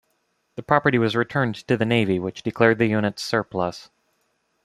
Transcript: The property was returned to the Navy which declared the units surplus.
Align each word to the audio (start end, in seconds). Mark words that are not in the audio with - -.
The 0.55 0.63
property 0.63 0.97
was 0.97 1.15
returned 1.15 1.53
to 1.67 1.77
the 1.77 1.85
Navy 1.85 2.17
which 2.17 2.41
declared 2.41 2.79
the 2.79 2.87
units 2.87 3.21
surplus. 3.21 3.91